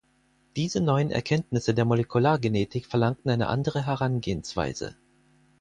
[0.55, 4.95] Diese neuen Erkenntnisse der Molekulargenetik verlangten eine andere Herangehensweise.